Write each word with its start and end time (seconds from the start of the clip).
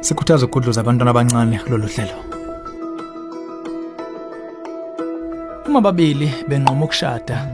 sikhuthaza 0.00 0.46
ukugudluza 0.46 0.80
abantwana 0.80 1.10
abancane 1.10 1.58
kulolu 1.58 1.88
hlelo. 1.88 2.16
Uma 5.68 5.80
babili 5.80 6.32
benqoma 6.48 6.84
ukushada 6.84 7.46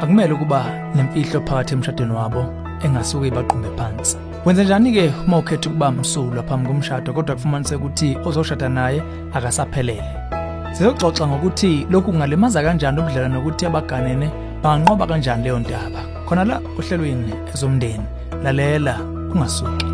akumele 0.00 0.32
ukuba 0.32 0.64
nemfihlo 0.94 1.40
phakathi 1.40 1.74
emshadweni 1.74 2.12
wabo 2.12 2.42
engasuke 2.84 3.28
ibaqumbe 3.28 3.68
phansi. 3.76 4.16
Wenze 4.44 4.64
njani-ke 4.64 5.12
uma 5.26 5.38
ukhetha 5.38 5.68
ukuba 5.70 5.90
msulwa 5.92 6.42
phambi 6.42 6.68
komshado 6.68 7.12
kodwa 7.12 7.34
kufumaniseka 7.34 7.84
ukuthi 7.84 8.18
ozoshada 8.24 8.68
naye 8.68 9.02
akasaphelele? 9.34 10.04
Sizoxoxa 10.72 11.26
ngokuthi 11.26 11.86
lokhu 11.90 12.12
kungalimaza 12.12 12.62
kanjani 12.62 13.00
ubudlelwano 13.00 13.34
nokuthi 13.34 13.66
abaganene 13.66 14.30
banganqoba 14.62 15.06
kanjani 15.06 15.42
leyo 15.42 15.58
ndaba 15.58 16.00
khona 16.26 16.44
la 16.44 16.60
ohlelweni 16.78 17.34
ezomndeni 17.54 18.06
lalela 18.44 18.94
ungasuki 19.32 19.89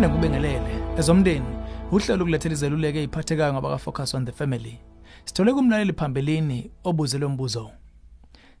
ngiphinde 0.00 0.16
kubengelele 0.16 0.98
ezomndeni 0.98 1.46
uhlelo 1.92 2.24
ukulethela 2.24 2.54
izeluleko 2.54 2.98
eziphathekayo 2.98 3.52
ngabaka-focus 3.52 4.14
on 4.14 4.24
the 4.24 4.32
family. 4.32 4.80
Sithole 5.24 5.52
kumlaleli 5.52 5.92
phambilini 5.92 6.70
obuzelwe 6.84 7.28
mbuzo 7.28 7.70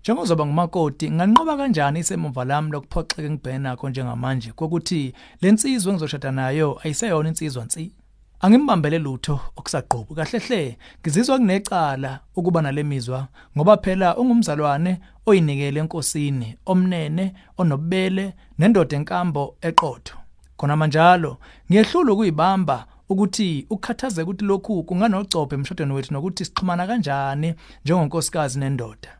njengozoba 0.00 0.46
ngumakoti 0.46 1.10
nganqoba 1.10 1.56
kanjani 1.56 2.00
isemuva 2.00 2.44
lami 2.44 2.70
lokuphoxeka 2.70 3.30
ngibhene 3.30 3.58
nakho 3.58 3.88
njengamanje? 3.88 4.52
Kokuthi 4.52 5.14
le 5.40 5.52
nsizwa 5.52 5.92
engizoshada 5.92 6.30
nayo 6.32 6.80
ayiseyona 6.84 7.28
insizwa 7.28 7.64
nsi? 7.64 7.92
Angimbambele 8.40 8.98
lutho 8.98 9.40
okusaqhubu 9.56 10.14
kahle 10.14 10.38
hle 10.38 10.78
ngizizwa 11.00 11.38
kunecala 11.38 12.20
ukuba 12.36 12.62
nale 12.62 12.82
mizwa 12.82 13.28
ngoba 13.56 13.76
phela 13.76 14.16
ungumzalwane 14.16 15.00
oyinikele 15.26 15.80
enkosini 15.80 16.56
omnene 16.66 17.34
onobele 17.58 18.34
nendoda 18.58 18.96
enkambo 18.96 19.56
eqotho. 19.60 20.19
Khona 20.60 20.76
manjalo. 20.76 21.38
Ngiyehlula 21.70 22.12
ukuyibamba 22.12 22.86
ukuthi 23.08 23.66
ukukhathazeka 23.70 24.30
ukuthi 24.30 24.44
lokhu 24.44 24.84
kunganocophe 24.84 25.54
emshadweni 25.54 25.92
wethu 25.92 26.12
nokuthi 26.14 26.44
sixhumana 26.44 26.86
kanjani 26.86 27.54
njengonkosikazi 27.84 28.58
nendoda. 28.58 29.10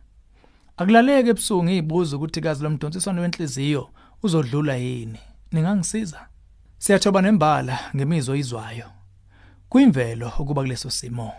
Akulaleke 0.76 1.30
ebusuku 1.30 1.64
ngiyibuza 1.64 2.16
ukuthi 2.16 2.40
kazi 2.40 2.62
lomdonsiswano 2.62 3.22
wenhliziyo 3.22 3.88
uzodlula 4.22 4.76
yini? 4.76 5.20
Ningangisiza? 5.52 6.20
Siyathoba 6.78 7.22
nembala 7.22 7.78
ngemizwa 7.96 8.36
izwayo. 8.36 8.88
Kuyimvelo 9.68 10.32
ukuba 10.38 10.62
kuleso 10.62 10.90
simo. 10.90 11.32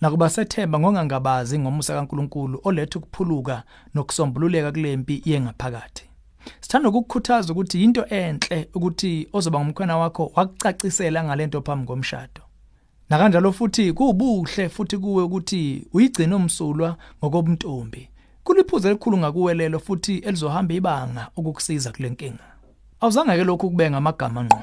Nakuba 0.00 0.30
sethemba 0.30 0.78
ngongangabazi 0.78 1.58
ngomusa 1.58 1.94
kaNkuluNkulu 1.94 2.60
oletha 2.64 2.98
ukuphuluka 2.98 3.62
nokusombululeka 3.94 4.72
kulempi 4.72 5.22
yengaphakathi 5.24 6.11
sithanda 6.60 6.88
ukukukhuthaza 6.88 7.52
ukuthi 7.52 7.84
into 7.84 8.04
enhle 8.06 8.68
ukuthi 8.74 9.28
ozoba 9.32 9.60
ngumkhwena 9.60 9.96
wakho 9.96 10.32
wakucacisela 10.36 11.24
ngalento 11.24 11.62
phambi 11.62 11.86
komshado. 11.86 12.42
Nakanjalo 13.10 13.52
futhi 13.52 13.92
kubuhle 13.92 14.68
futhi 14.68 14.98
kuwe 14.98 15.22
ukuthi 15.22 15.86
uyigcina 15.92 16.36
umsulwa 16.36 16.96
ngokobuntombi 17.18 18.08
kuliphuze 18.44 18.88
elikhulu 18.88 19.18
ngakuwelelo 19.18 19.78
futhi 19.78 20.18
elizohamba 20.18 20.74
ibanga 20.74 21.28
ukukusiza 21.36 21.92
kule 21.92 22.10
nkinga. 22.10 22.44
Awuzange 23.00 23.36
ke 23.36 23.44
lokhu 23.44 23.70
kubenga 23.70 23.96
amagama 23.96 24.44
ngqo 24.44 24.62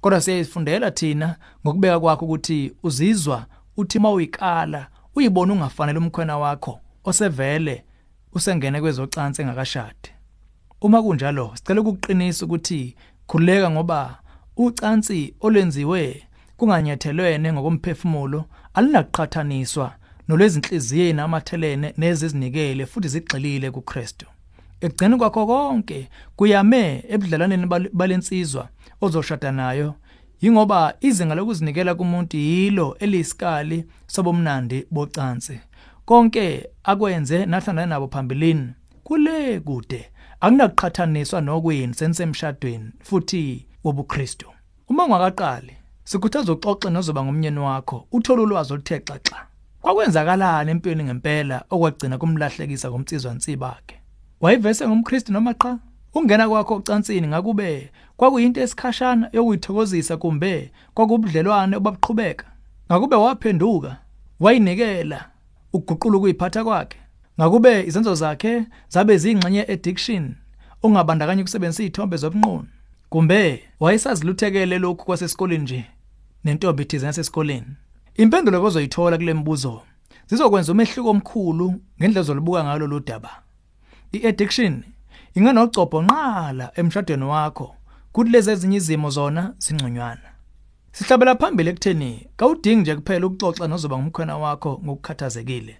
kodwa 0.00 0.20
siyayifundela 0.20 0.90
thina 0.90 1.36
ngokubeka 1.66 2.00
kwakho 2.00 2.24
ukuthi 2.24 2.72
uzizwa 2.82 3.46
uthi 3.76 3.98
mawuyikala 3.98 4.86
uyibona 5.14 5.52
ungafanele 5.52 5.98
umkhwena 5.98 6.38
wakho 6.38 6.80
osevele 7.04 7.84
usengene 8.32 8.80
kwezocansi 8.80 9.42
engakashadi 9.42 10.08
uma 10.82 11.02
kunjalo 11.02 11.52
sicela 11.54 11.80
ukuqinisa 11.80 12.44
ukuthi 12.46 12.96
khuleka 13.26 13.70
ngoba 13.70 14.18
ucansi 14.56 15.34
olenziwe 15.40 16.22
kunganyethelwene 16.56 17.52
ngokomphefumulo 17.52 18.44
alinakuqhathaniswa 18.74 19.92
nolwezinhliziyeni 20.28 21.20
amathelene 21.20 21.94
nezizinikele 21.98 22.86
futhi 22.86 23.08
zigxilile 23.08 23.70
kuKristu. 23.70 24.26
Ekugcina 24.80 25.16
kwakho 25.16 25.46
konke 25.46 26.08
kuyame 26.36 27.04
ebudlalaneni 27.08 27.66
balensizwa 27.92 28.68
ozoshada 29.00 29.52
nayo 29.52 29.94
yingoba 30.40 30.94
izinga 31.00 31.34
lokuzinikela 31.34 31.94
kumuntu 31.94 32.36
yilo 32.36 32.96
eliyisikali 32.98 33.84
sobomnandi 34.06 34.86
bocansi. 34.90 35.60
Konke 36.04 36.66
akwenze 36.84 37.46
nahlangana 37.46 37.86
nabo 37.86 38.08
phambilini. 38.08 38.68
Kule 39.04 39.60
kude. 39.60 40.08
Akunakuqhathaniswa 40.40 41.40
nokweni 41.40 41.94
senisemshadweni 41.94 42.90
futhi 43.02 43.66
wobuKristu. 43.84 44.46
Uma 44.88 45.04
ungakaqali 45.04 45.76
sikhuthaza 46.04 46.52
uxoxe 46.52 46.90
nozoba 46.90 47.24
ngumnyeni 47.24 47.58
wakho 47.58 48.06
uthola 48.12 48.42
ulwazi 48.42 48.72
oluthe 48.72 48.98
xaxa 49.00 49.36
kwakwenzakalani 49.82 50.70
empilweni 50.70 51.04
ngempela 51.04 51.64
okwagcina 51.70 52.18
kumlahlekisa 52.18 52.90
komtsizwa 52.90 53.34
nsibakhe 53.34 53.96
wayivese 54.40 54.88
ngumKristu 54.88 55.32
noma 55.32 55.54
cha 55.54 55.78
ungena 56.14 56.48
kwakho 56.48 56.74
ocansini 56.74 57.26
ngakube 57.28 57.90
kwakuyinto 58.16 58.60
esikhashana 58.60 59.30
yokuyithokozisa 59.32 60.16
kumbe 60.16 60.72
kwakubudlelwane 60.94 61.76
obabuqhubeka 61.76 62.46
ngakube 62.88 63.16
waphenduka 63.16 63.96
wayinikela 64.40 65.20
ukuguqula 65.72 66.16
ukuyiphatha 66.18 66.64
kwakhe? 66.64 66.98
Ngakube 67.40 67.86
izenzo 67.86 68.14
zakhe 68.14 68.64
zabe 68.88 69.18
zingxenye 69.18 69.62
addiction 69.62 70.34
ongabandakanya 70.82 71.42
ukusebenzisa 71.42 71.82
izithombe 71.82 72.16
zobunqunu. 72.16 72.68
Kumbe 73.08 73.62
wayesaziluthekele 73.80 74.78
lokhu 74.78 75.04
kwasesikoleni 75.04 75.62
nje 75.62 75.84
nentombi 76.44 76.84
thize 76.84 77.06
yasesikoleni. 77.06 77.66
Impendulo 78.14 78.64
ozoyithola 78.64 79.16
kule 79.16 79.34
mibuzo 79.34 79.82
zizokwenza 80.26 80.72
umehluko 80.72 81.10
omkhulu 81.10 81.74
ngendlela 81.98 82.22
zolubuka 82.22 82.64
ngalo 82.64 82.86
lo 82.86 83.00
daba. 83.00 83.42
Iaddiction 84.12 84.82
inganocopho 85.34 86.02
nqala 86.02 86.72
emshadweni 86.74 87.24
wakho 87.24 87.76
kuthi 88.12 88.30
lezi 88.30 88.50
ezinye 88.50 88.76
izimo 88.76 89.10
zona 89.10 89.54
zingconywana. 89.58 90.28
Sihlabela 90.92 91.36
phambili 91.36 91.70
ekutheni 91.70 92.28
kawudingi 92.36 92.80
nje 92.80 92.96
kuphela 92.96 93.26
ukuxoxa 93.26 93.68
nozoba 93.68 93.98
ngumkhwena 93.98 94.36
wakho 94.36 94.80
ngokukhathazekile. 94.84 95.76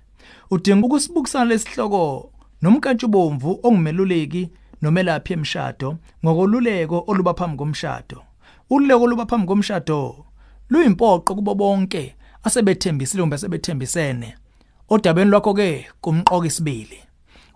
Udinga 0.51 0.87
ukusibukisana 0.87 1.45
lesihloko 1.45 2.31
nomkantshubomvu 2.63 3.61
ongumeluleki 3.63 4.51
nomelaphi 4.83 5.33
emshado 5.33 5.97
ngokoluleko 6.25 7.05
oluba 7.07 7.35
phambi 7.35 7.57
komshado. 7.57 8.23
Ululeko 8.71 9.05
oluba 9.05 9.27
phambi 9.27 9.47
komshado 9.47 10.25
luyimpoqo 10.71 11.35
kubo 11.35 11.55
bonke 11.55 12.15
asebethembisile 12.45 13.23
kumbe 13.23 13.39
sebethembisene 13.39 14.35
odabeni 14.89 15.31
lwakho 15.31 15.55
ke 15.55 15.87
kumqoka 16.01 16.47
isibili 16.47 16.99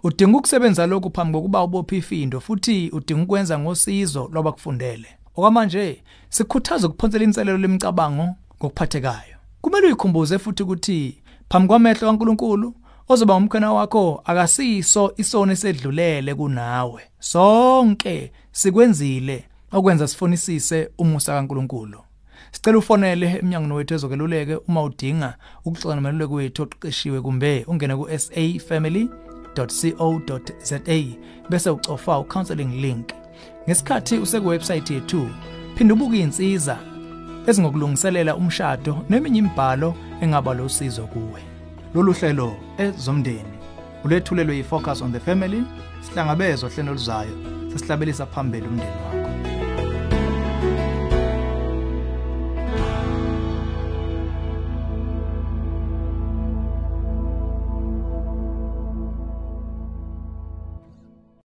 udinga 0.05 0.39
ukusebenza 0.39 0.87
lokhu 0.87 1.11
phambi 1.11 1.33
kokuba 1.33 1.63
ubophe 1.63 1.97
ifindo 1.97 2.41
futhi 2.41 2.91
udinga 2.93 3.23
ukwenza 3.23 3.59
ngosizo 3.59 4.31
lwabakufundele 4.33 5.09
okwamanje 5.37 6.03
sikhuthaza 6.29 6.87
ukuphonsela 6.87 7.25
inselelo 7.25 7.59
lemicabango 7.59 8.27
ngokuphathekayo. 8.59 9.37
Kumele 9.61 9.87
uyikhumbuze 9.87 10.39
futhi 10.39 10.63
ukuthi 10.63 11.23
phambi 11.49 11.69
kwamehlo 11.69 12.09
kaNkuluNkulu 12.09 12.75
ozoba 13.09 13.35
umkhona 13.35 13.73
wakho 13.73 14.23
akasiso 14.25 15.13
isono 15.17 15.53
esedlulele 15.53 16.35
kunawe. 16.35 17.03
Sonke 17.19 18.33
sikwenzile 18.53 19.45
okwenza 19.73 20.09
sifunisise 20.09 20.91
umusa 20.99 21.33
kaNkuluNkulu. 21.33 21.99
Sicela 22.53 22.79
ufonele 22.79 23.39
eminyango 23.39 23.75
wethu 23.75 23.95
ezokeluleke 23.95 24.57
uma 24.69 24.83
udinga 24.83 25.37
ukuxoxa 25.65 25.95
nomeluleki 25.95 26.35
wethu 26.35 26.63
oqeqeshiwe 26.63 27.21
kumbe 27.21 27.65
ungene 27.69 27.97
ku 27.97 28.09
safamily.co.za 28.19 30.81
bese 31.51 31.71
ucofa 31.71 32.19
ucounseling 32.19 32.81
link. 32.81 33.13
Ngesikhathi 33.69 34.19
usekuwebsite 34.19 34.95
yethu 34.95 35.29
phinda 35.75 35.95
ubuke 35.95 36.21
insiza 36.21 36.79
ezingokulungiselela 37.47 38.37
umshado 38.37 39.05
neminye 39.09 39.39
imibhalo 39.39 39.95
engaba 40.21 40.55
losizo 40.55 41.07
kuwe. 41.07 41.41
Lolu 41.95 42.13
hlelo 42.13 42.57
ezomndeni 42.79 43.57
ulethulelwe 44.05 44.57
yifocus 44.57 45.03
on 45.03 45.13
the 45.13 45.21
family 45.21 45.65
sihlangabezwa 46.01 46.71
hlelo 46.71 46.93
luzayo 46.93 47.37
sesihlabelisa 47.73 48.27
phambili 48.27 48.67
umndeni 48.67 48.91
wakho. 49.05 49.16